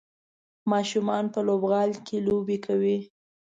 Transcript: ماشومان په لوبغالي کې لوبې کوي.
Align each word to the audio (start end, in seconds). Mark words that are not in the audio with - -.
ماشومان 0.71 1.23
په 1.33 1.39
لوبغالي 1.47 1.97
کې 2.07 2.17
لوبې 2.27 2.57
کوي. 2.65 2.97